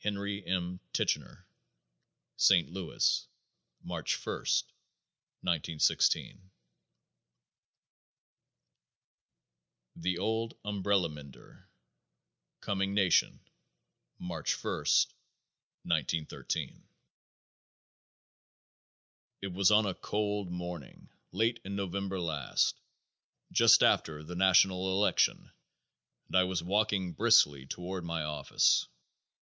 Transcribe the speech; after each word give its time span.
_HENRY 0.06 0.44
M. 0.44 0.80
TICHENOR. 0.92 1.46
St. 2.36 2.68
Louis, 2.70 3.26
March 3.82 4.14
1, 4.22 4.34
1916. 5.40 6.24
MISCELLANY 6.26 6.50
THE 9.96 10.18
OLD 10.18 10.58
UMBRELLA 10.62 11.08
MENDER. 11.08 11.66
Coming 12.60 12.92
Nation, 12.92 13.40
March 14.18 14.62
1, 14.62 14.70
1913. 15.84 16.86
It 19.40 19.52
was 19.54 19.70
on 19.70 19.86
a 19.86 19.94
cold 19.94 20.50
morning 20.50 21.08
late 21.32 21.60
in 21.64 21.76
November 21.76 22.20
last, 22.20 22.78
just 23.52 23.82
after 23.82 24.22
the 24.22 24.34
national 24.36 24.92
election, 24.96 25.50
and 26.26 26.36
I 26.36 26.44
was 26.44 26.62
walking 26.62 27.14
briskly 27.14 27.64
toward 27.64 28.04
my 28.04 28.22
office. 28.24 28.86